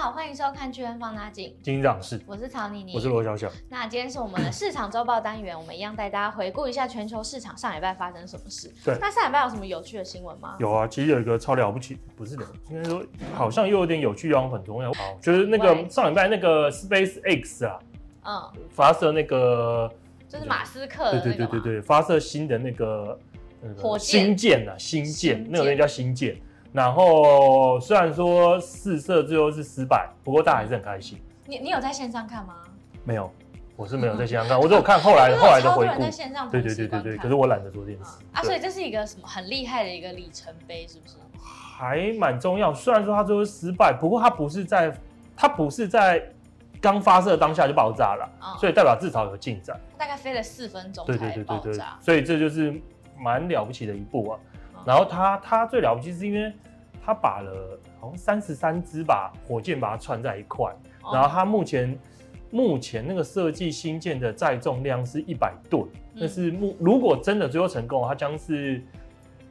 [0.00, 3.50] 好，欢迎收看《巨人放大镜》，金长是，我是曹妮妮，我是罗小小。
[3.68, 8.72] 那今天是我们的市场周报单元，我们一样带大家回顾一下全球市场上礼拜发生什么事。
[8.84, 10.54] 对，那上礼拜有什么有趣的新闻吗？
[10.60, 13.04] 有啊，其实有一个超了不起，不是的，应该说
[13.34, 14.92] 好像又有点有趣，又很重要。
[14.92, 17.80] 好，就是那个上礼拜那个 Space X 啊，
[18.24, 19.92] 嗯，发射那个，
[20.28, 23.18] 就是马斯克的，对对对对对，发射新的那个
[23.60, 26.40] 那个火箭星舰啊，星舰，那个人叫星舰。
[26.72, 31.18] 然后虽然说试射最后是失败，不过大家还是很开心。
[31.46, 32.56] 你你有在线上看吗？
[33.04, 33.30] 没有，
[33.74, 36.00] 我是没有在线上看，我只有看后来后来的回顾。
[36.00, 41.16] 在线上对对对对对，可是我懒得做电视啊，所以这是一个什么很厉害的一个里程碑，是不是？
[41.40, 42.74] 还蛮重要。
[42.74, 44.92] 虽然说它最后失败，不过它不是在
[45.36, 46.22] 它不是在
[46.80, 48.28] 刚发射当下就爆炸了，
[48.58, 49.80] 所以代表至少有进展。
[49.96, 52.78] 大概飞了四分钟才爆炸，所以这就是
[53.18, 54.38] 蛮了不起的一步啊。
[54.88, 56.50] 然后他他最了不起是因为
[57.04, 60.74] 他把了好像三十三支把火箭把它串在一块，
[61.12, 61.98] 然后他目前
[62.50, 65.86] 目前那个设计新建的载重量是一百吨，
[66.18, 68.82] 但是目如果真的最后成功，它将是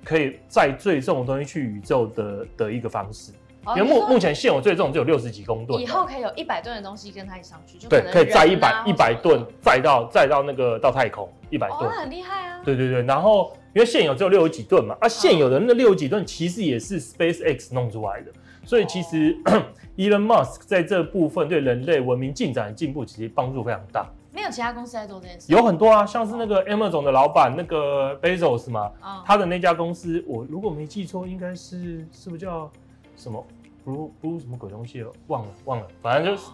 [0.03, 3.31] 可以载最重的东西去宇宙的的一个方式。
[3.75, 12.59] 因为目目前现有最重只有六十几公吨，以后可以有一百吨的东西跟它一起上去，就对，可以载一百一百吨载到载到那个到太空一百吨，那很厉害啊。
[12.65, 13.55] 对对对，然后。
[13.77, 18.31] 因为现有只有六十几吨嘛，啊，现有的那六十几吨其实也是 SpaceX 弄出来的，
[18.65, 19.61] 所以其实、oh.
[19.97, 24.09] Elon Musk 在这部分对人类文明进展的进步其实帮助非常大。
[24.33, 25.53] 没有其他公司在做这件事？
[25.53, 29.23] 有很多啊，像是那个 Amazon 的老板那个 Bezos 嘛，oh.
[29.23, 32.67] 他的那家公司，我如果没记错，应该是是不是叫
[33.15, 33.45] 什么
[33.85, 35.11] Blue Blue 什么鬼东西了？
[35.27, 36.49] 忘了忘了，反正就是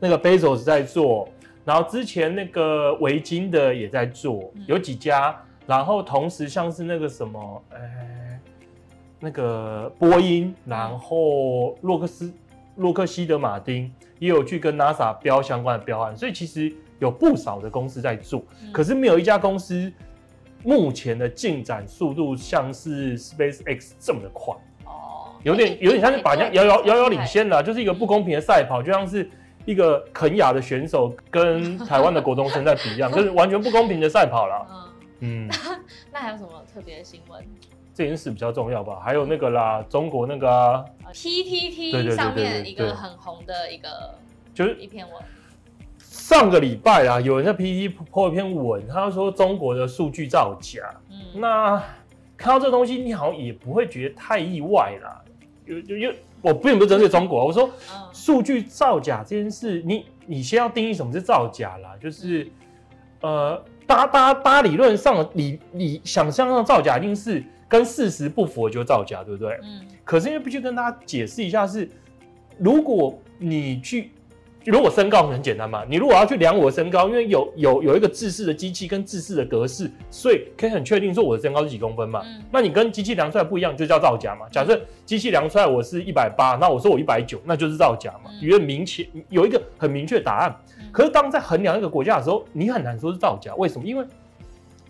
[0.00, 1.28] 那个 Bezos 在做，
[1.64, 5.40] 然后之前那个维京的也在做，有几家。
[5.66, 8.38] 然后同时像是那个什么，哎，
[9.20, 12.32] 那个波音，然后洛克斯
[12.76, 19.90] 洛克希德马丁也有去跟 NASA 标相关的标案，所以其实有不少的公司在做，嗯、可是没有一家公司
[20.62, 24.54] 目前的进展速度像是 SpaceX 这么的快。
[24.84, 29.28] 哦，有点有点像是把人家遥遥遥遥领先了，就是一个不公平的赛跑，就像是
[29.64, 34.90] 一个肯亚的选手跟台湾的国中生在比一样， 就是完全不公平的赛跑了。
[35.20, 35.48] 嗯，
[36.12, 37.42] 那还有什么特别的新闻？
[37.94, 39.00] 这件事比较重要吧？
[39.04, 44.12] 还有那个啦，中国那个啊，PTT 上面一个很红的一个，
[44.52, 45.22] 就是一篇文。
[45.98, 50.82] 上个礼拜啊，有人在 PTT 破一篇文，他说中国的数据造假。
[51.08, 51.80] 嗯，那
[52.36, 55.22] 看到这东西，你好像也不会觉得太意外啦。
[55.64, 57.70] 有有有，我并不是针对中国，我说
[58.12, 62.50] 数据造假这件事，你你先要定义什么是造假啦，就是
[63.20, 63.62] 呃。
[63.86, 69.58] 大大大理论上，你你想象上造假一定是跟事实不符就造假，对不对？
[69.62, 69.80] 嗯。
[70.04, 71.88] 可是因为必须跟大家解释一下是，
[72.58, 74.10] 如果你去，
[74.70, 82.22] 如果身高很简单嘛，你如果要去量我的身高，因为有有有一个制式的机器跟制式的格式，所以可以很确定说我的身高是几公分嘛。
[82.24, 82.42] 嗯。
[82.50, 84.46] 那你跟机器量出来不一样，就叫造假嘛。
[84.50, 88.30] 假设机器量出来我是一百八，那我说我一百九，那就是造假嘛。
[88.40, 90.56] 因为明确有一个很明确的答案。
[90.90, 93.54] 可是当在衡量一个国家的时候，你很难说是造假。
[93.56, 93.86] 为什么？
[93.86, 94.04] 因为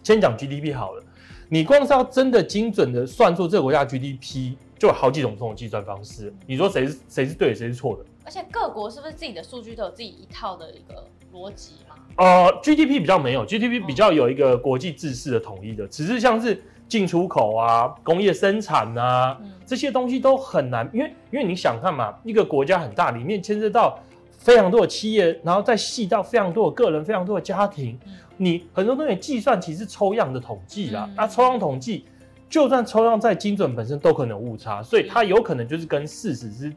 [0.02, 1.02] 先讲 GDP 好了，
[1.48, 6.32] 你光是要真的精准的算出这个国家 GDP，就有好几种不同的计算方式。
[6.46, 8.04] 你说谁是谁是对，谁是错的？
[8.24, 11.94] 而且各国是不是自己的数据都有自己一套的一个逻辑吗？
[12.16, 23.98] 呃，GDP 比较没有，GDP 比较有一个国际制式的统一的，只是像是进出口啊、工业生产啊、嗯、这些东西都很难，因为因为你想看嘛，一个国家很大，里面牵涉到。
[24.36, 31.08] 非常多的企业，然后再细到非常多的个人，非常多的家庭，嗯、你很多东西计算其实是抽样的统计啦。
[31.16, 32.04] 啊、抽样统计，
[32.50, 36.70] 就算抽样再精准，本身都可能有误差，所以它有可能就是跟事实是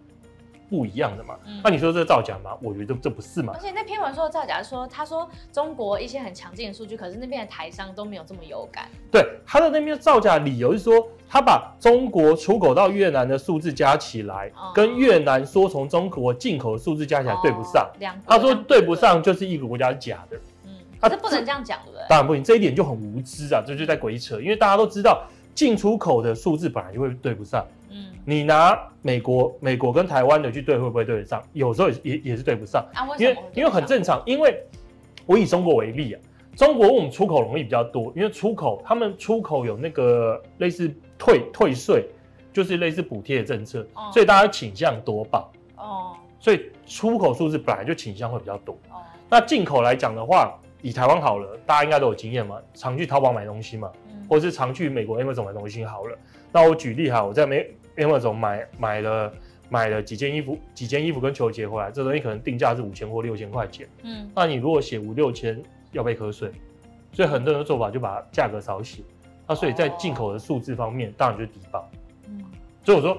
[0.69, 1.35] 不一样的嘛。
[1.45, 2.51] 那、嗯啊、你说这个造假吗？
[2.61, 3.53] 我觉得这不是嘛。
[3.55, 8.89] 而且那篇文说的造假說说，他说中国一些很强劲的数据，可是那边的台商都没有这么有感。
[9.11, 11.07] 对，他的那边造假理由是说。
[11.29, 17.85] 他把中国出口到越南的数字加起来，跟越南说从中国进口的数字加起来对不上。
[18.25, 20.37] 他说对不上就是一个国家是假的。
[20.63, 20.71] 嗯，
[21.01, 22.05] 他是不能这样讲，对不对？
[22.07, 24.39] 当然不行，这一点就很无知啊，这就在鬼扯。
[24.39, 25.21] 因为大家都知道
[25.53, 27.65] 进出口的数字本来就会对不上。
[27.97, 31.41] 嗯，你拿美国、美国跟台湾的去对，会不会对得上？
[31.53, 32.85] 有时候也也是对不上。
[33.17, 34.63] 因为因为很正常，因为
[35.25, 36.21] 我以中国为例啊。
[36.55, 42.03] 中国我们出口容易比较多，因为出口他们出口有那个类似退退税，
[42.51, 46.17] 就是类似补贴的政策，哦、所以大家倾向多报哦。
[46.39, 48.73] 所以出口数字本来就倾向会比较多。
[48.89, 49.05] 哦。
[49.29, 56.17] 那进口来讲的话，以台湾好了，大家应该都有经验嘛，常去淘宝买东西嘛，嗯、或者是常去美国 Amazon 买东西好了。
[56.51, 59.33] 那我举例哈，我在美 Amazon 买买了
[59.69, 63.87] 买了几件衣服，几件衣服跟球鞋回来，这东西可能定价是五千或六千块钱。
[64.03, 65.61] 嗯，那你如果写五六千，
[65.91, 66.51] 要被课税，
[67.11, 69.01] 所以很多人的做法就把价格少写。
[69.47, 71.89] 那所以在进口的数字方面，当然就是低报。
[72.27, 72.43] 嗯，
[72.83, 73.17] 所以我说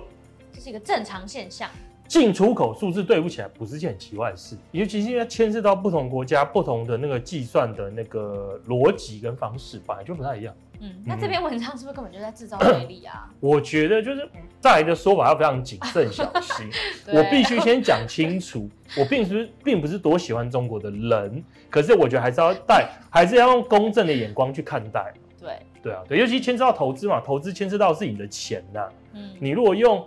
[0.53, 1.69] 这是一个正常现象。
[2.07, 10.55] 进出口数字对不起来，不是件很奇怪的事，尤其是因为牵涉到不同国家不同的那个计算的那个逻辑跟方式，本来就不太一样。
[10.81, 13.29] 嗯，那这篇文章是不是根本就在制造对立啊？
[13.41, 14.29] 我觉得就是
[14.61, 16.71] 再来的说法要非常谨慎小心。
[17.13, 25.13] 我必须先讲清楚，我并不是并不是多喜欢中国的人，可是我觉得还是要带，还是要用公正的眼光去看待。
[25.41, 28.89] 对对啊，对，尤其牵涉到投资嘛，投资牵涉到是你的钱呐、啊。
[29.15, 30.07] 嗯，你如果用。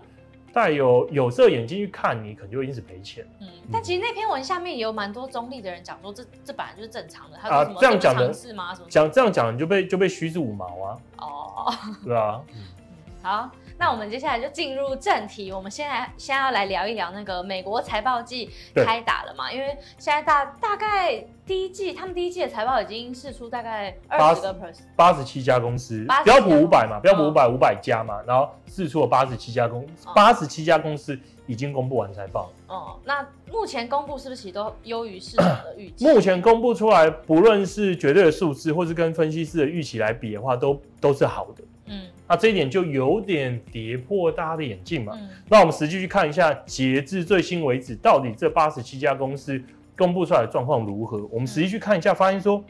[0.54, 3.26] 带有有色眼镜去看你，可能就会一直赔钱。
[3.40, 7.38] 嗯，但其实那篇文下面也有蛮多中立的人讲说这，这这本来就是正常的。
[7.42, 8.74] 他说什么这样讲的是吗？
[8.74, 10.98] 什么讲这样讲你就被就被虚是五毛啊？
[11.18, 12.42] 哦，对啊。
[12.54, 12.64] 嗯，
[13.22, 13.50] 好。
[13.78, 19.52] 那我们接下来就进入正题，我们现在先要来聊一聊那个美国财报季开打了嘛？
[19.52, 29.84] 因为现在大大概第一季，他们第一季的财报已经释出大概二十个 percent，八十七家公司，标普五百嘛，标普五百五百家嘛，然后释出了八十七家公，
[30.14, 32.52] 八十七家公司已经公布完财报。
[32.68, 36.06] 哦、嗯，那目前公布是不是其实都优于市场的预期？
[36.06, 41.64] 目前公布出来，不论是绝对的数字，或是跟分析师的预期来比的话，都都是好的。
[41.88, 45.12] 嗯，那这一点就有点跌破大家的眼镜嘛。
[45.18, 49.62] 嗯，那我们实际去看一下，截至最新为止，到底这八十七家公司
[49.98, 51.28] 公布出来的状况如何？
[51.30, 52.64] 我们实际去看一下，发现说，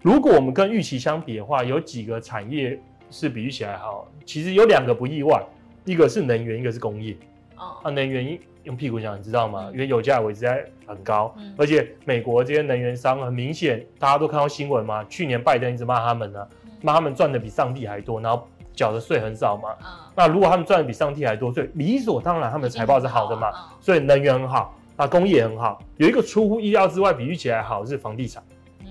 [0.00, 2.80] 如果我们跟预期相比的话，有几个产业
[3.10, 4.10] 是比起来好。
[4.24, 5.44] 其实有两个不意外，
[5.84, 7.14] 一个是能源，一个是工业。
[7.58, 9.68] 哦，那能源用屁股想，你知道吗？
[9.74, 15.04] 因为油价维持在很高，嗯，而且美国这些能源商很明显，大家都看到新闻嘛。
[15.10, 16.48] 去年拜登一直骂他们呢，
[16.80, 18.48] 骂他们赚的比上帝还多，然后。
[18.74, 19.86] 缴的税很少嘛，嗯，
[20.16, 28.42] 那如果他们赚的比上帝还多，所以理所当然他们的财报是好的嘛，所以能源很好，那工业很好，有一个出乎意料之外，比喻起来好是房地产，
[28.80, 28.88] 嗯，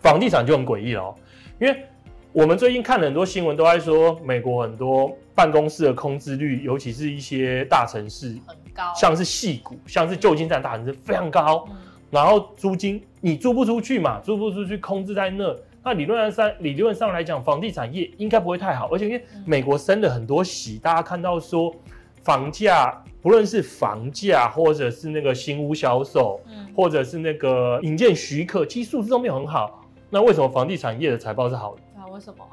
[0.00, 1.14] 房地产就很诡异了哦，
[1.58, 1.84] 因为
[2.32, 11.76] 我们最近看了很多新闻，都在说美国很多办公室的空置率，尤其是一些大城市很高，像是矽谷，像是旧金山大城市非常高，嗯，
[12.10, 15.56] 然后租金你租不出去嘛，租不出去空置在那。
[15.82, 21.74] 那理论上，理论上来讲，房地产业应该不会太好，而且因为美国升了很多息，大家看到说，
[22.22, 29.82] 房价不论是房价，或者是那个新屋销售，嗯，或者是那个引建许可，其实数字都没有很好。
[30.10, 31.80] 那为什么房地产业的财报是好的？
[31.98, 32.44] 啊，为什么？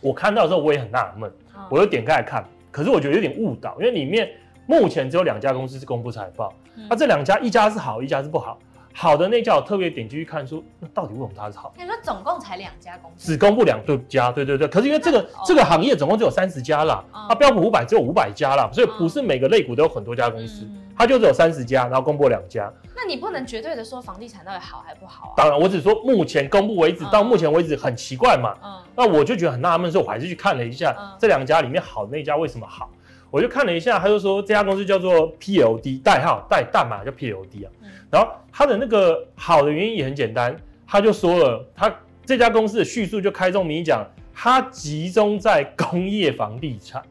[0.00, 1.30] 我看到的时候我也很纳闷，
[1.70, 4.28] 我就点开来看，可是我觉得有点误导，因为里面
[4.66, 6.52] 目前只有两家公司是公布财报，
[6.88, 8.58] 那这两家一家是好，一家是不好。
[9.00, 11.72] 好的那家我特别点进去看，说那到底为什么它是好？
[11.76, 14.66] 你说总共才两家公司，只公布两对家，对对对。
[14.66, 22.68] 可是因为这个这个行业总共只有三十家啦，它标普五百只有五百家啦，所以不是每个类股都有很多家公司，它就只有三十家，然后公布两家。
[22.96, 25.34] 那你不能绝对的说房地产到底好还不好啊？
[25.36, 28.52] 当然，我只说目前公布为止，到目前为止很奇怪嘛。
[28.64, 32.90] 嗯，那我就觉得很纳闷，所以我还是去看了一下这两家里面好的那家为什么好。
[33.30, 37.70] 我就看了一下，他就说这家公司叫做 PLD，代号代代码叫 PLD 啊。
[38.10, 41.94] 然后他的那个好的原因也很简单，他就说了，他
[42.24, 47.02] 这家公司的叙述就开宗明义讲，他集中在工业房地产，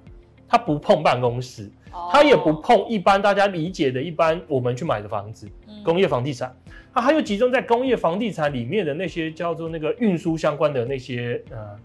[0.47, 1.69] 他不碰办公室，
[2.11, 5.47] 他也不碰一般大家理解的一般我们去买的房子，
[5.83, 6.55] 工业房地产，
[6.93, 11.77] 他他又集中在工业房地产里面的那些叫做那个运输相关的那些呃。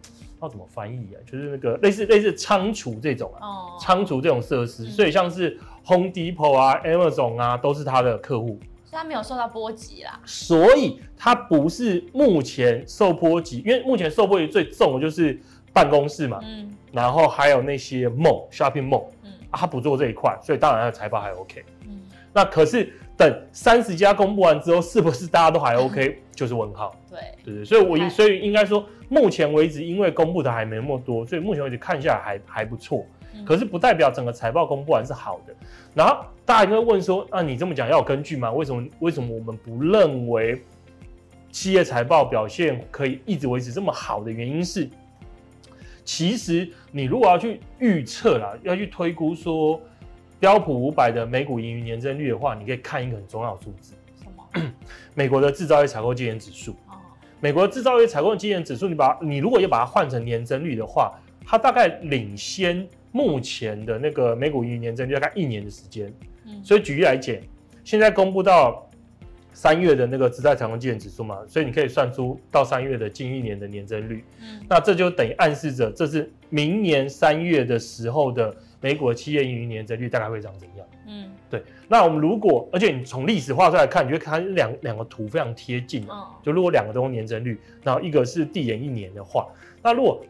[0.43, 1.17] 要怎么翻译啊？
[1.25, 10.21] 就是那个类似类似仓储这种啊，仓储这种设施，所以像是 Home Depot 啊、Amazon 啊，都是他的客户，所以他没有受到波及啦。
[10.25, 15.39] 所以他不是目前受波及，因为目前受波及最重的就是
[15.73, 22.01] 办公室嘛，嗯，然后还有那些 mall、shopping mall，嗯，啊，他不做这一块，所以当然他的财报还 OK，嗯，
[22.33, 22.93] 那可是
[23.25, 28.85] 等三十家公布完之后，是不是大家都还 OK，就是问号，对，对对，所以我应所以应该说。
[29.09, 33.05] 目前为止，因为公布的还没那么多，所以目前为止看下来还还不错。
[33.45, 35.55] 可是不代表整个财报公布完是好的。
[35.93, 38.51] 然后大家就会问说：“啊，你这么讲要有根据吗？
[38.51, 40.63] 为什么为什么我们不认为
[41.51, 44.89] 企业财报表现可以一直维持这么好的原因是，
[46.07, 49.79] 其实你如果要去预测啦，要去推估说
[50.43, 54.73] 标普五百的每股盈余年增率的话，你可以看一个很重要的数字，什么？
[55.15, 56.75] 美国的制造业采购经理指数。
[57.39, 61.13] 美国制造业采购经理指数，你把你如果要把它换成年增率的话，
[61.47, 66.13] 它大概领先目前的那个每股盈余年增率大概一年的时间。
[66.45, 67.37] 嗯，所以举例来讲，
[67.85, 68.91] 现在公布到
[69.53, 74.25] 三月的那个职债采购经理指数嘛，所以你可以算出到三月的近一年的年增率。
[74.41, 80.87] 嗯，那这就等于暗示着这是明年三月的时候的美国企业盈余年增率大概会长怎样？
[81.07, 81.63] 嗯，对。
[81.89, 86.05] 那我们如果，而且你从历史画出来看，你就看两两个图非常贴近。
[86.09, 89.47] 哦，就如果两个都用年增率，然后一个是递延一年的话，
[89.83, 90.23] 那如果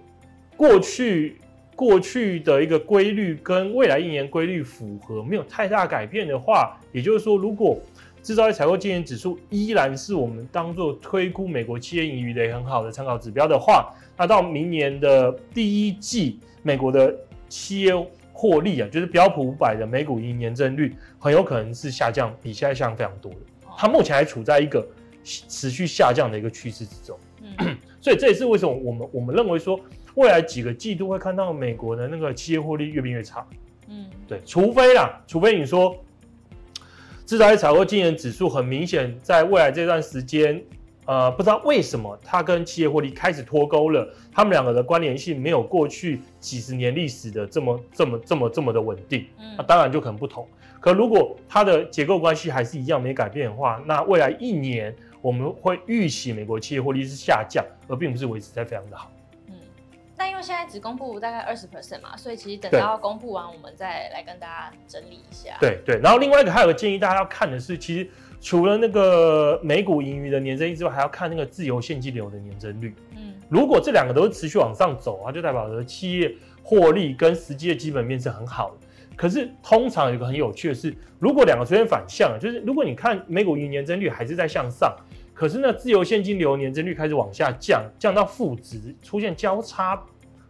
[0.57, 1.39] 过去
[1.75, 7.79] 过去的一个规律跟未来一年规律符合，没有太大改变的话，也就是说，如果
[8.23, 17.13] 制造业采购经营指数依然是我们当做推估美国企业盈余的很好的参考指标的话，那到明年的第一季，美国的
[17.49, 17.93] 企业
[18.33, 23.39] 获利啊，就是标普五百的每股盈年增率，很有可能是下降，比现在下降非常多的。
[23.77, 24.87] 它目前还处在一个
[25.25, 27.19] 持续下降的一个趋势之中。
[27.43, 29.79] 嗯， 所以这也是为什么我们我们认为说，
[30.15, 33.47] 未来几个季度会看到美国的那个企业获利越变越差。
[33.89, 35.95] 嗯，对，除非啦，除非你说。
[37.25, 40.63] 制造业采购经营指数很明显，在未来这段时间，
[41.13, 49.27] 呃，不知道为什么它跟企业获利开始脱钩了，他们两个的关联性没有过去几十年历史的这么这么这么这么的稳定，
[49.59, 50.49] 那当然就可能不同。
[50.81, 59.13] 可如果它的结构关系还是一样没改变的话，那未来一年我们会预期美国企业获利是下降，而并不是维持在非常的好。
[60.17, 65.57] 但因为现在只公布大概二十 percent 嘛，所以其实等到公布完，我们再来跟大家整理一下。
[65.61, 68.09] 对对，然后另外一个还有个建议，大家要看的是，其实
[68.43, 72.93] 除了那个美股盈余的年增率之外，还要看那个自由现金流的年增率。
[73.17, 78.89] 嗯，如果这两个都是持续往上走啊，就代表着企业获利跟实际的基本面是很好的。
[79.15, 84.93] 可是通常有一个很有趣的是，如果两个出现反向，就是如果你看美股盈余年增率还是在向上，
[85.33, 90.03] 可是呢，自由现金流年增率开始往下降，降到负值，出现交叉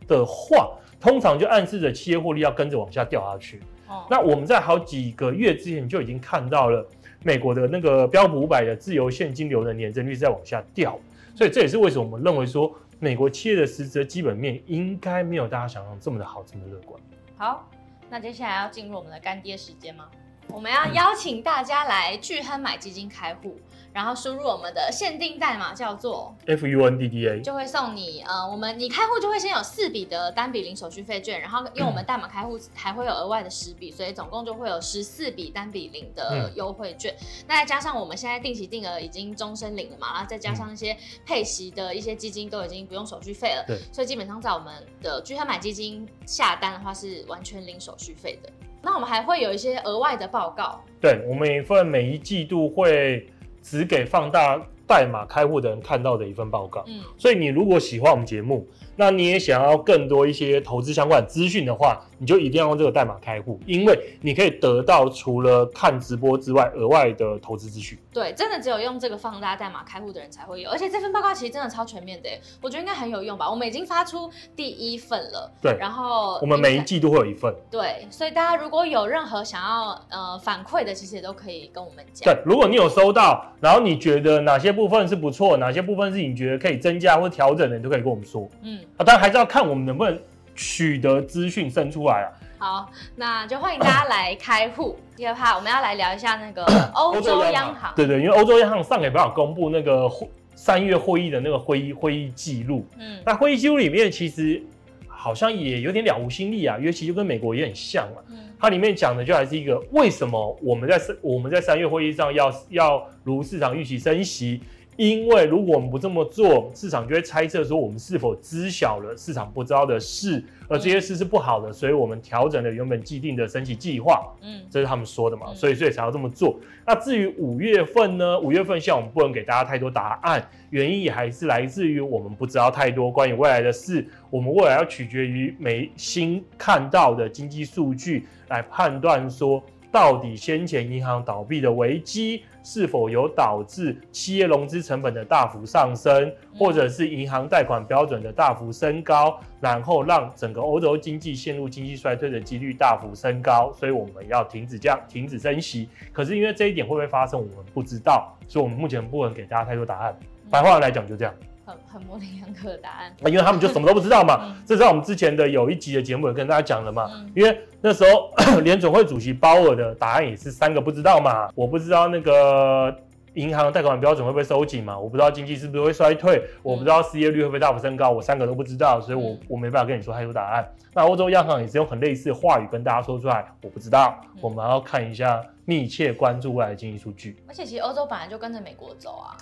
[0.08, 3.61] 的话，通常就暗示着企业获利要跟着往下掉下去。
[3.87, 6.88] 哦，那我们在好几个月之前就已经看到了
[7.25, 10.99] 美国的那个标普五百的自由现金流的年增率在往下掉，
[11.35, 17.00] 所以这也是为什么我们认为说美国企业的实质基本面应该没有大家想象这么的好，这么乐观。
[17.37, 17.69] 好，
[18.11, 20.09] 那接下来要进入我们的干爹时间吗？
[20.49, 23.58] 我们要邀请大家来聚亨买基金开户。
[23.94, 37.14] 然后输入我们的限定代码叫做 FUNDDA，就会送你呃，我们你开户就会先有四笔的单笔零手续费券，然后用我们代码开户还会有额外的十笔，所以总共就会有十四笔单笔零的优惠券。
[37.20, 40.96] 嗯、那再加上我们现在定期定额已经终身领了嘛，然后再加上一些
[41.26, 44.72] 配息的一些基金都已经不用手续费了，对，所以基本上在我们
[45.02, 48.49] 的聚亨买基金下单的话是完全零手续费的。
[48.83, 53.27] 那我们还会有一些额外的报告，对，我们一份每一季度会。
[53.65, 56.83] 只给放大代码开户的人看到的一份报告。
[56.89, 67.99] 嗯，所以你如果喜欢我们节目，那你也想要更多一些投资相关的资讯的话，你就一定要用这个代码开户，因为你可以得到除了看直播之外额外的投资资讯。
[68.12, 72.28] 对，真的只有用这个放大代码开户的人才会有，而且这份报告其实真的超全面的，
[72.61, 73.50] 我觉得应该很有用吧。
[73.50, 77.54] 我们已经发出第一份了，对，然后我们每一季都会有一份。
[77.70, 82.25] 对，所以大家如果有任何想要呃反馈的，其实也都可以跟我们讲。
[82.32, 88.46] 对，如果你有收到，然后你觉得哪些部分是不错，哪些部分是你觉得可以增加或调整的，你都可以跟我们说。
[88.62, 90.19] 嗯，啊，当然还是要看我们能不能
[90.55, 92.29] 取得资讯生出来啊。
[92.59, 94.97] 好，那就欢迎大家 来开户。
[95.17, 97.93] 第二趴，我们要来聊一下那个 欧洲央行。
[97.97, 100.09] 对对，因为欧洲央行上个礼拜公布那个
[100.55, 102.87] 三月会议的那个会议会议记录。
[102.99, 104.62] 嗯，那会议记录里面其实
[105.09, 108.23] 好像也有点了无新意啊，尤其就跟美国也很像嘛。
[108.31, 114.61] 嗯，它里面讲的就还是一个为什么我们在三我们在三月会议上要要如市场预期升息。
[114.96, 124.22] 因为如果我们不这么做，市场就会猜测说我们是否知晓了市场不知道的事，而这些事是不好的，所以我们调整了原本既定的升息计划。
[124.42, 126.58] 嗯，这是他们说的嘛，所以所以才要这么做。
[126.87, 128.38] 那至于五月份呢？
[128.38, 139.62] 五月份现在我们不能给大家太多答案，原因也还是来自于我们不知道太多关于未来的事，我们未来要取决于每新看到的经济数据来判断说。
[139.92, 155.87] 到底先前银行倒闭的危机是否有导致企业融资成本的大幅上升，或者是银行贷款标准的大幅升高，然后让整个欧洲经济陷入经济衰退的几率大幅升高，所以我们要停止这样停止升息。
[156.11, 160.18] 可是因为这一点会不会发生，我们不知道，所以我们目前不能给大家太多答案。
[160.50, 161.34] 白话来讲就这样。
[161.73, 164.41] 很 很模棱两可的答案，因为他们就什么都不知道嘛。
[164.45, 167.09] 嗯、这是我们之前的有一集的节目也跟大家讲了嘛。
[167.14, 171.49] 嗯、因为那时候 联总会主席鲍尔的答案也是三个不知道嘛。
[171.55, 172.95] 我不知道那个
[173.35, 174.99] 银行贷款标准会不会收紧嘛？
[174.99, 180.69] 我不知道经济是不是会衰退，我不知道失业率会不会大幅升高，我三个都不知道，所以我我没办法跟你说太多答案。
[180.93, 187.43] 那欧洲央行也是用很类似的话语跟大家说出来，我不知道，我们要看一下，密切关注未来的经济数据。
[187.49, 189.33] 而且其实欧洲本来就跟着美国走啊。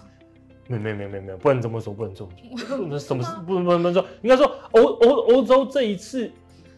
[0.79, 2.31] 没没没没没，不能这么说，不能这么
[2.89, 6.31] 说， 什么事不能不能说，应该说欧欧欧洲这一次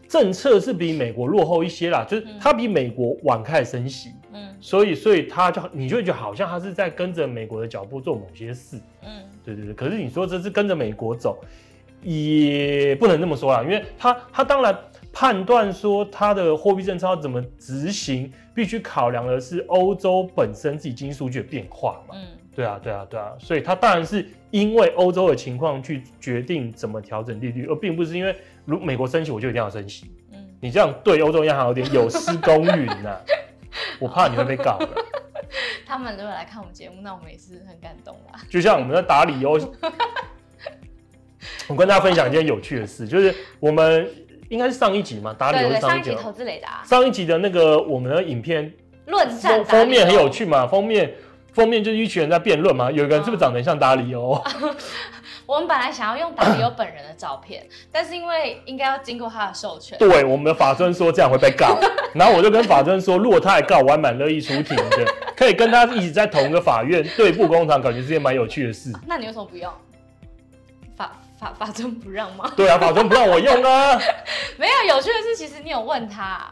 [0.07, 4.09] 政策是比美国落后一些啦，就是它比美国晚开始升息。
[4.35, 8.81] 嗯，所以，所以它就你就会觉得好像它是在跟着美国的脚步做某些事。
[9.03, 9.73] 嗯，对对对。
[9.75, 11.39] 可是你说这是跟着美国走，
[12.01, 14.75] 也不能这么说啦，因为他他当然
[15.11, 22.15] 判断说他的货币政策要怎么执行，必须考量的是欧洲本身自己经济数据的变化嘛。
[22.15, 23.33] 嗯，对啊，对啊，对啊。
[23.39, 30.11] 所以他当然是因为欧洲的情况去决定怎么调整利率，而并不是因为如美国升息我就一定要升息。
[30.31, 33.17] 嗯，你这样对欧洲央行有点有失公允呐。
[33.99, 34.87] 我怕你会被告的。
[35.85, 38.39] 他们如果来看我们节目，那我们也是很感动啦。
[38.49, 39.53] 就像我们在打理欧，
[41.67, 44.07] 我跟大家分享一件有趣的事，就是我们
[44.49, 48.71] 应该是上一集嘛，打理欧上一集投资雷达，上一集的那个我们的影片
[49.07, 51.13] 论战封面很有趣嘛，封面
[51.53, 54.41] 封面就是一群人在辩论嘛，有一个人是不是长得像达里欧？
[55.45, 61.77] 我们本来想要用达里欧本人的照片， 但是因为应该要经过他的授权，对，我们的法尊说这样会被告，
[62.15, 68.91] 然后我就跟法尊说，如果他还告，我还蛮乐意出庭的，可以跟他一起在同一个法院对簿公堂，感觉是件蛮有趣的事。
[69.05, 69.71] 那你为什么不用？
[70.95, 72.49] 法法法尊不让吗？
[72.55, 73.99] 对啊，法尊不让我用啊。
[74.57, 76.51] 没有有趣的是，其实你有问他，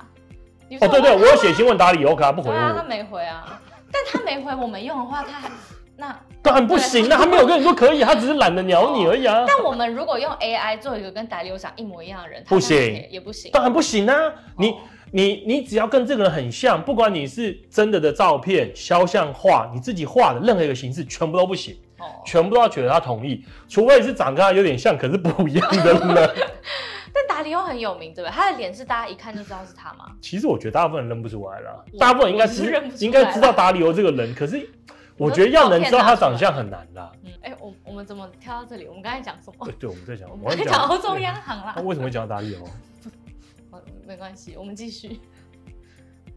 [0.67, 3.59] 你说哦，对对，我有写信问达里欧，可他不回我，啊，他没回啊。
[3.91, 5.51] 但他没回，我们用的话，他还。
[5.97, 9.45] 那当然不行，那他没有跟你说可以，他只是懒得鸟你而已啊。
[9.47, 13.51] 但我们如果用 AI 做一个跟达里欧长一模一样的人，不行，也不行。
[13.51, 14.15] 当然不行啊！
[14.57, 14.75] 你
[15.11, 21.77] 你你只要跟这个人很像，不管你是真的的照片、肖像画，你自己画的任何一个形式，全部都不行。
[21.99, 26.29] 哦，全部都要取得他同意，除非是长跟他有点像，可是不一样的人。
[27.13, 28.33] 但达里欧很有名，对不对？
[28.33, 30.11] 他的脸是大家一看就知道是他吗？
[30.21, 34.69] 其实我觉得大部分人认不出来了，大部分人应该是应该知道达里欧这个人，可是。
[35.17, 37.11] 我觉得要能知道他长相很难啦。
[37.23, 38.87] 嗯，哎、欸，我我们怎么跳到这里？
[38.87, 39.65] 我们刚才讲什么？
[39.67, 41.73] 对 对，我们在讲，我们在讲欧洲央行啦。
[41.75, 43.77] 那为什么会讲到达里欧？
[44.07, 45.19] 没关系，我们继续。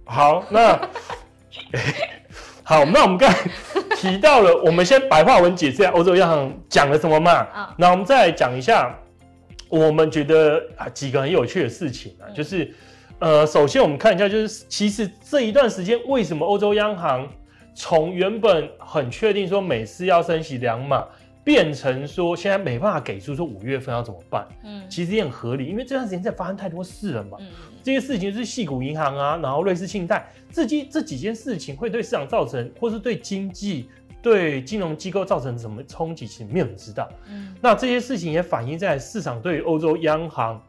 [0.04, 0.76] 好，那
[2.62, 3.48] 好，那我们刚才
[3.96, 7.32] 提到了，我们先白话文解释一下欧洲央行讲了什么嘛？
[7.32, 8.94] 啊，那我们再来讲一下，
[9.74, 12.72] 我们觉得啊几个很有趣的事情啊，就是
[13.18, 17.28] 呃，首先我们看一下，就是其实这一段时间为什么欧洲央行？
[17.74, 21.04] 从原本很确定说每次要升息两码，
[21.42, 24.46] 变成说现在没办法给出说五月份要怎么办？
[24.62, 27.36] 嗯，其实也很合理，因为这段时间在发生太多事了嘛。
[27.40, 27.48] 嗯，
[27.82, 33.88] 这些事情是矽谷银行啊，然后瑞士信贷，这几这几件事情会对市场造成，或是对经济、
[34.24, 37.08] 对金融机构造成什么冲击，其实没有人知道。
[37.28, 40.60] 嗯，那这些事情也反映在市场对于欧洲央行。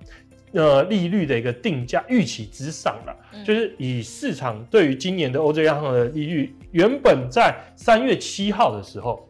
[0.52, 9.28] 呃，利率的一个定价预期之上了，嗯、就是以市场对于今年的欧洲央行的利率，原本在三月七号的时候，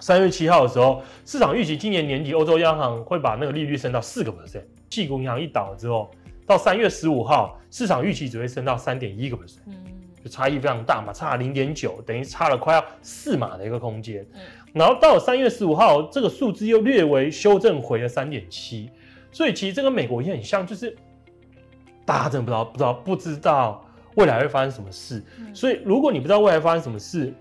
[0.00, 4.64] 三月七号的时候，市场预期今年年底欧洲央行会把那个利率升到四个 percent。
[4.90, 6.10] 矽谷银行一倒了之后，
[6.44, 9.60] 到三月十五号，市场预期只会升到三点一个 percent，
[10.22, 14.24] 就差异非常大嘛，差零点九，等于差了快要四码的一个空间。
[14.34, 14.40] 嗯、
[14.72, 18.90] 然后到了三月十五号，这个数字又略微修正回了三点七。
[19.32, 20.96] 所以其实这跟美国也很像，就是
[22.04, 23.84] 大家真的不知道，不知道，不知道
[24.16, 25.22] 未来会发生什么事。
[25.38, 27.32] 嗯、所以如果你不知道未来发生什么事，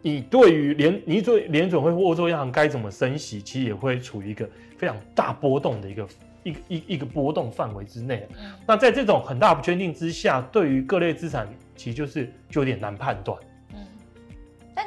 [0.00, 6.06] 你对于联，你做联准会或欧洲央行该怎么升息，其实也会处于一个非常大波动的一个
[6.44, 8.28] 一个一一个波动范围之内。
[8.38, 13.38] 嗯、那在这种很大不确定之下，对于各类资产，其实就是就有点难判断。
[13.72, 13.86] 嗯，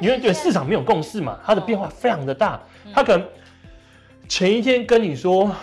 [0.00, 3.28] 因为对市场没有共识嘛，它的变化非常的大，嗯、它可能
[4.28, 5.54] 前一天跟你说。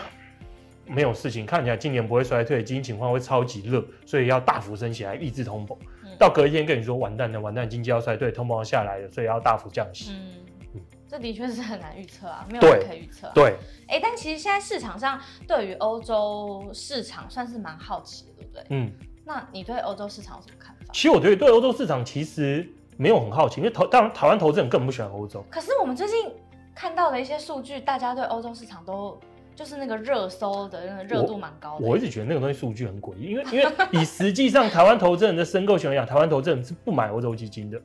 [0.88, 5.76] 没有事情，看起来今年不会衰退，经济情况会超级热，所以要大幅升起来抑制通膨。
[6.04, 10.12] 嗯、到隔一天跟你说完蛋了，完蛋，经济要衰退，通膨要下来了，所以要大幅降息。
[10.12, 13.32] 嗯，嗯这的确是很难预测啊，没有人可以预测、啊。
[13.34, 13.56] 对，
[13.88, 18.64] 哎，但其实现在市场上对于欧洲市场算是蛮好奇的，对不对？
[18.70, 18.92] 嗯，
[19.26, 20.75] 那你对欧洲市场有什么看法？
[20.96, 25.44] 其实我对对欧洲市场其实没有很好奇，因为投当然台湾投资人根本不喜欢欧洲。
[25.50, 26.32] 可是我们最近
[26.74, 29.20] 看到的一些数据，大家对欧洲市场都。
[29.54, 31.86] 就是那个热搜的那个热度蛮高的。
[31.86, 37.82] 我，我一直觉得那个东西数据很诡异，因为因为以实际上台湾投资人的申购权来讲，台湾投资人是不买欧洲基金的，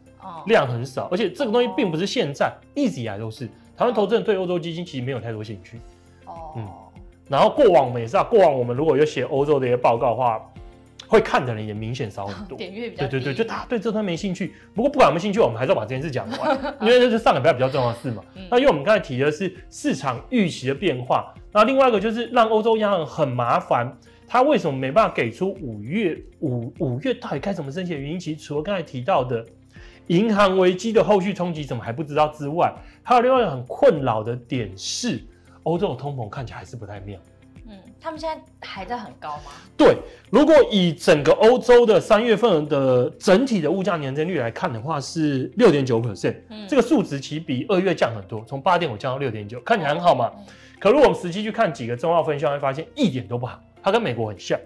[0.46, 3.46] 量很少，而且这个东西并不是现在，一直以来都是
[3.76, 5.80] 台湾投资人对欧洲基金其实没有太多兴趣。
[6.26, 6.68] 哦，嗯，
[7.28, 10.44] 然后过往我们也知道，过往我们如果有写欧洲的一些报告的话，
[11.10, 12.56] 会看的人也明显少很多。
[12.58, 12.96] 点阅比。
[12.96, 14.54] 对对对，就大家对这段没兴趣。
[14.72, 18.22] 不过不管有没有兴趣，我们还是要把这件事讲完，因为这是上礼拜比较重要的事嘛。
[18.48, 23.92] 那因为我们刚才提的是市场预期的变化，那另外一个就是让欧洲央行很麻烦，
[24.28, 28.18] 他为什么没办法给出五月五五月到底该怎么升息的原因？
[28.18, 29.44] 其实除了刚才提到的
[30.06, 35.20] 银行危机的后续冲击怎么还不知道之外，还有另外一个很困扰的点是，
[35.64, 37.18] 欧洲的通膨看起来还是不太妙。
[37.72, 39.52] 嗯，他们现在还在很高吗？
[39.76, 39.96] 对，
[40.28, 46.34] 如果以整个欧洲的三月份的整体的物价年增率来看的话，是六点九 percent。
[46.48, 50.32] 嗯，这个数值其实比二月降很多，从八点五降到六点九，看起来很好嘛。
[50.36, 50.44] 嗯、
[50.80, 53.60] 可如果我们实际去看几个重要分项，会发现一点都不好。
[53.80, 54.58] 它跟美国很像。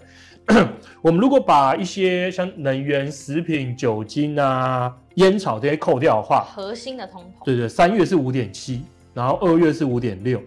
[1.02, 10.40] 我们如果把一些像能源、食品、酒精啊、烟草这些扣掉的话，核心的通膨，对对，三月是五点七，然后二月是五点六，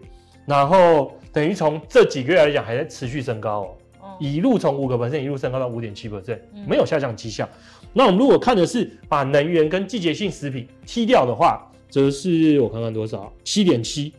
[0.48, 1.12] 然后。
[1.38, 7.48] 等于从这几个月来讲，还在持续升高哦，一路从五个 percent 一路升高到五点七 percent，没有下降迹象。
[7.94, 14.12] 那我们如果看的是把能源跟季节性食品剔掉的话，则是我看看多少，七点七，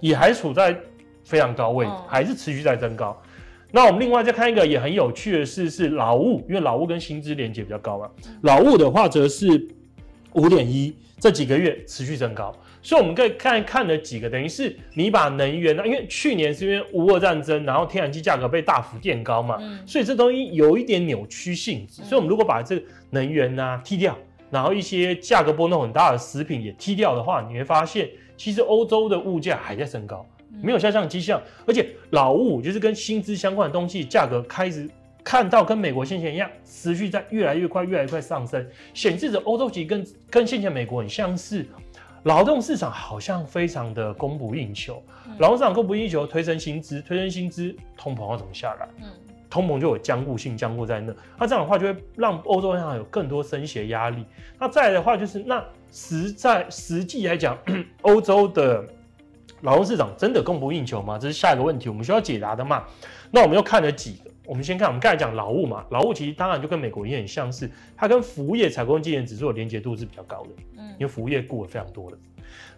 [0.00, 0.74] 也还处在
[1.24, 3.14] 非常高位，还是持续在增高。
[3.70, 9.68] 那我们另外再看一个也很有趣的是，是劳务，因为劳务跟薪资连接比较高嘛，劳务的话则是
[10.32, 12.50] 五点一，这几个月持续增高。
[12.82, 22.02] 所以我们可以看看了几个，等于是你把能源呢，因为去年是因为乌俄战争，然后天然气价格被大幅垫高嘛，嗯、所以这东西有一点扭曲性质。
[22.02, 24.18] 嗯、所以我们如果把这个能源呢、啊、剔掉，
[24.50, 30.26] 然后一些价格波动很大的食品也踢掉的话，你会发现其实欧洲的物价还在升高，
[30.60, 34.90] 没有下降迹象，而且劳务就是跟薪资相关的东西价格开始
[35.22, 41.64] 看到跟美国先前一样，持续在越来越快、越来越快上升，显示着欧洲其实跟跟先前美国很相似。
[42.24, 45.02] 劳动市场好像非常的供不应求，
[45.38, 48.88] 劳动市场供不应求，推升薪资，推升薪资，通膨要怎么下来？
[49.02, 49.08] 嗯，
[49.50, 54.24] 通膨就有僵固性，僵固在那，那这样的话就会让欧洲央行有更多升息的压力。
[54.58, 57.58] 那再来的话就是，那实在实际来讲，
[58.02, 58.84] 欧洲的
[59.62, 61.18] 劳动市场真的供不应求吗？
[61.18, 62.84] 这是下一个问题，我们需要解答的嘛？
[63.30, 70.50] 那我们又看了几个，我们先看，我们刚才讲劳务嘛，劳务其实当然就跟美国也很相似，它跟服务业采购经理指数的连结度是比较高的。
[70.78, 70.90] 嗯。
[70.98, 72.18] 因为服务业雇了非常多的，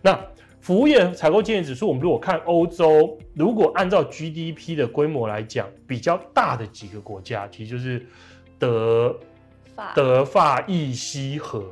[0.00, 0.18] 那
[0.60, 8.06] 服务业采购经理指数，我们如果看欧洲，如果按照 GDP 的规模来讲，比较大的几个国家，其实就是
[8.58, 9.18] 德、
[9.74, 9.92] 法。
[9.94, 11.62] 德、法、意、西、荷，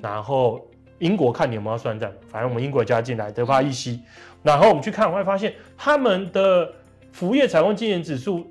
[0.00, 0.66] 然后
[1.00, 4.00] 英国看你有没有算在，反正我们英国加进来，德、法、意、西，
[4.42, 6.72] 然后我们去看，我会发现他们的
[7.12, 8.50] 服务业采购经理指数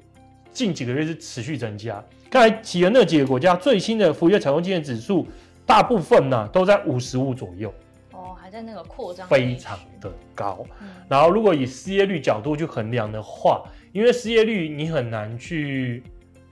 [0.52, 2.04] 近几个月是持续增加。
[2.30, 5.28] 刚才提的那几个国家最新的服务业采购经理指数。
[5.66, 7.72] 大部分呢都在五十五左右，
[8.12, 10.66] 哦，还在那个扩张，非常的高。
[10.82, 16.02] 嗯、然后如果以失业率角度去衡量的话，因为失业率你很难去，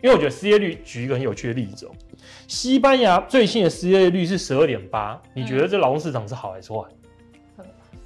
[0.04, 1.92] 因为我觉得失业率，举一个很有趣的例子哦，
[2.48, 6.78] 西班牙最新的失业率是十二点八，你觉得这劳动市场是好还是坏？
[6.88, 7.07] 嗯、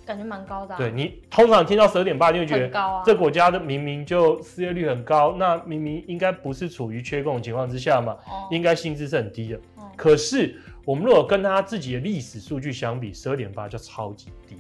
[0.05, 0.77] 感觉蛮高的、啊。
[0.77, 10.55] 对，你通常听到十二点八，你会觉得啊这国家的明明就失业率很高，那明明应该不是处于缺工的情况之下嘛，哦、应该薪资是很低的，嗯、可是。
[10.83, 14.57] 我们如果跟他自己的历史数据相比，十二点八就超级低。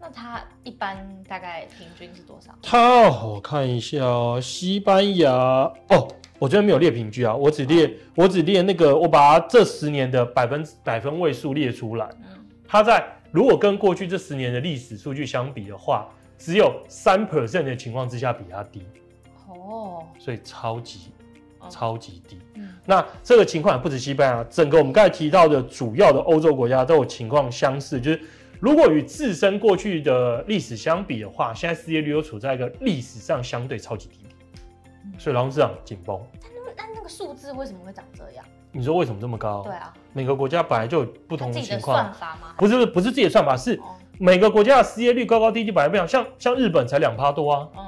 [0.00, 2.50] 那它一般大概平均是多少？
[2.62, 12.08] 它我看一下哦，西班牙哦，我这边没有列平均啊，我只列、哦、我只列那个，我把它这十年的百分百分位数列出来。
[12.20, 18.82] 嗯，它在如果跟过去这十年的历史数据相比的话，只有三 percent 的情况之下比它低。
[19.48, 21.12] 哦，所以超级。
[21.68, 28.20] 超级低，嗯，那这个情况不止西班牙，整个我们刚才提到的主要的欧洲国家都有情况相似，就是
[28.60, 34.20] 如果与自身过去的历史相比的话，现在失业率又处在一个历史上相对超级低，
[35.18, 36.18] 所以劳动市场紧绷。
[36.40, 38.44] 但那但那个数字为什么会长这样？
[38.72, 39.62] 你说为什么这么高？
[39.62, 42.12] 对啊，每个国家本来就有不同的情况。
[42.12, 42.54] 自己的算法吗？
[42.58, 43.80] 不是不是自己的算法，是
[44.18, 47.68] 每个国家的失业率高高低低本来不一样，像像日本才两趴多啊。
[47.76, 47.84] 嗯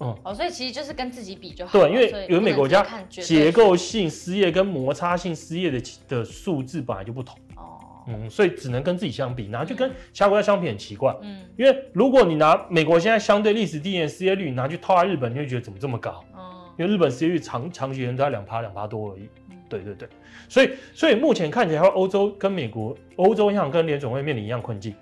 [0.00, 1.72] 嗯，哦，所以其实就是跟自己比就好。
[1.72, 7.38] 对，因为有美国家结构性失业跟摩擦性失业的的数字本来就不同。
[7.54, 11.14] 哦，嗯，所以只能跟自己相比，然后就跟其他国家相比很奇怪。
[11.22, 16.24] 嗯，因为如果你拿美国现在相对历史低点失业率拿去套在日本，你会觉得怎么这么高？
[16.36, 16.42] 嗯，
[16.76, 19.28] 因为日本失业率长长期人都在两趴两趴多而已。
[19.78, 20.08] 嗯，对对对，
[20.48, 24.94] 所以所以目前看起来，欧洲跟美国，欧洲央行跟联总会面临一样困境。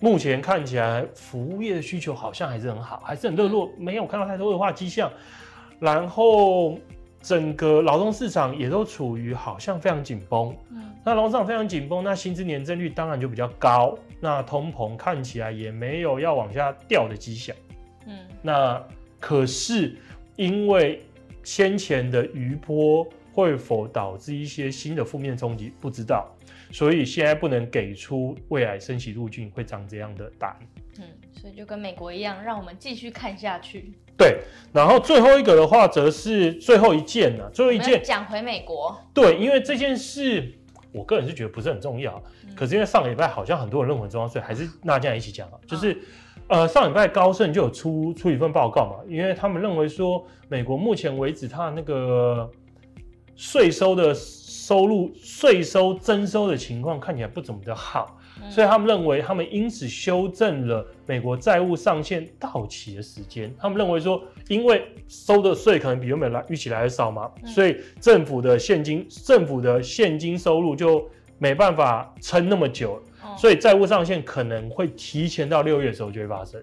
[0.00, 5.10] 目前看起来，服务业的需求好像还是很好，还是很热络，没有看到太多恶化迹象。
[5.80, 6.78] 然后，
[7.22, 10.54] 整个劳动市场也都处于好像非常紧绷。
[10.70, 13.96] 嗯，那劳动市场非常紧绷，那薪资年增率当然就比较高。
[14.20, 17.56] 那通膨看起来也没有要往下掉的迹象。
[18.06, 18.82] 嗯，那
[19.18, 19.96] 可是
[20.36, 21.02] 因为
[21.42, 25.72] 先前的余波会否导致一些新的负面冲击？
[25.80, 26.32] 不知道，
[26.70, 30.58] 所以现在不能给出未来升息路径会长怎样的答案。
[31.00, 33.92] 嗯，所以就跟美国一样，让我们继续看下去。
[34.16, 34.38] 对，
[34.72, 38.96] 然后最后一个的话，则是最后一件呢，最后一件讲回美国。
[39.12, 40.54] 对，因为这件事，
[40.92, 45.92] 我个人是觉得不是很重要，嗯、可是因为上个礼拜好像很多人认为很重要，所以还是那这样一起讲啊，就是。
[45.92, 46.00] 嗯
[46.46, 52.50] 呃，上礼拜高盛就有出出一份报告嘛，因为他们认为说，美国目前为止它那个
[53.36, 63.54] 税收的收入、税收征收的情况看起来不怎么的好，嗯、所以他们认为他们因此修正了美国债务上限到期的时间。
[63.58, 71.06] 他们认为说，因为收的税可能比原本来预期来的少嘛，嗯、所以政府的现金政府的现金收入就
[71.38, 73.02] 没办法撑那么久。
[73.36, 76.62] 所以债务上限可能会提前到六月的时候就会发生。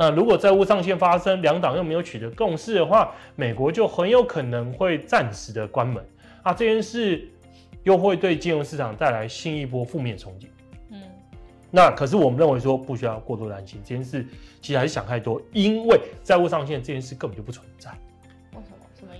[0.00, 6.02] 哦，那如果债务上限发生，两党又没有取得共识的话，美国就很有可能会暂时的关门。
[6.42, 7.28] 啊，这件事
[7.82, 10.48] 又会对金融市场带来新一波负面冲击。
[10.88, 10.98] 嗯，
[11.70, 14.26] 那可是我们认为说不需要过多担心，这件事
[14.62, 17.90] 其实还是想太多，因为债务上限这件事根本就不存在。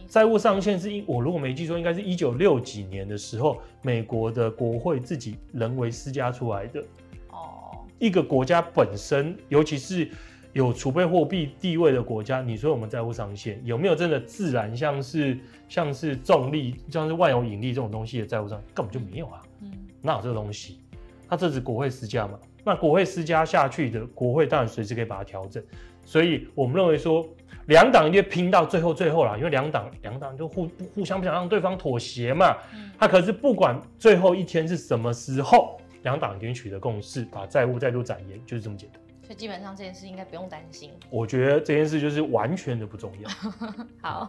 [0.09, 6.81] 债务上限是一，我如果没记错，应该是一九六几年的时候，美国的国会自己人为施加出来的。
[7.29, 10.11] 哦，一个国家本身，尤其是
[10.53, 19.41] 有储备货币地位的国家，你说我们债务上限有没有真的自然像是像是重力，像是万有引力这种东西的债务上根本就没有啊。
[19.63, 20.81] 嗯，哪有这个东西？
[21.29, 22.39] 它这是国会施加嘛？
[22.65, 25.63] 那国会施加下去的，国会当然随时可以把它调整。
[26.05, 27.27] 所以我们认为说。
[27.67, 32.57] 两党一定拼到最后最后啦，因为两党两党就互互相不想让对方妥协嘛。
[32.75, 39.01] 嗯，他可是不管最后一天是什么时候，两党已经取得共识，把债务再度展延，就是这么简单。
[39.31, 40.91] 所以基本上这件事应该不用担心。
[41.09, 43.31] 我觉得这件事就是完全的不重要。
[44.03, 44.29] 好，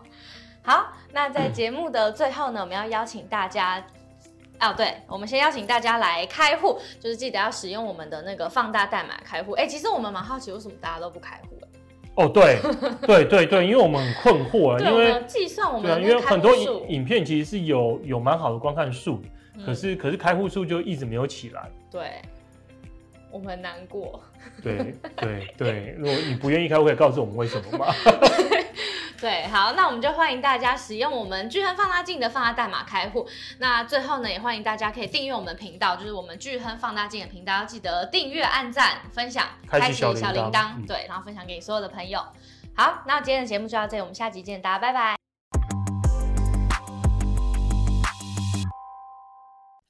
[0.62, 3.84] 好，那在节目的最后呢，嗯、我们要邀请大家，
[4.60, 9.54] 哦，对，我们先邀请大家来开户，就是记得要使用我们的那个放大代码开户。
[9.54, 11.58] 哎、欸，其实我们蛮好奇，为什么大家都不开户？
[12.14, 12.60] 哦，对，
[13.02, 19.20] 对对对，因为我们很困惑啊，因为计算我们对啊，因为很多影影片其实是有有蛮好的观看数，
[19.56, 22.22] 嗯、可是可是开户数就一直没有起来，对，
[23.32, 24.22] 我们很难过，
[24.64, 27.94] 对对对，如果你不愿意开户，可以告诉我们为什么吗？
[29.22, 33.28] 对，好，那我们就欢迎大家使用我们巨亨放大镜的放大代码开户。
[33.60, 42.20] 那最后呢，也欢迎大家可以订阅我们的频道，就是我们巨亨放大镜的频道，要记得订阅、按赞、分享、开启小铃铛，嗯、对，然后分享给所有的朋友。
[42.74, 45.21] 好，那今天的节目就到这里，我们下集见，大家拜拜。